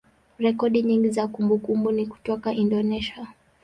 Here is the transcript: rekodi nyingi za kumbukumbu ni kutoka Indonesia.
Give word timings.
rekodi 0.39 0.81
nyingi 0.83 1.09
za 1.09 1.27
kumbukumbu 1.27 1.91
ni 1.91 2.07
kutoka 2.07 2.53
Indonesia. 2.53 3.27